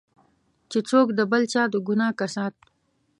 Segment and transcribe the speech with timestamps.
[0.71, 2.55] چې څوک د بل چا د ګناه کسات.